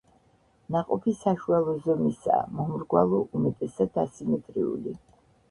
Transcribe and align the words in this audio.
ნაყოფი 0.75 1.13
საშუალო 1.19 1.75
ზომისაა, 1.83 2.47
მომრგვალო, 2.61 3.21
უმეტესად 3.41 4.03
ასიმეტრიული. 4.07 4.99